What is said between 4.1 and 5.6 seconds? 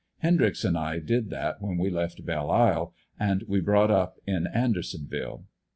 in An dersonville.